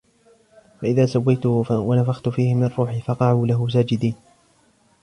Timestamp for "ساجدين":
3.69-4.15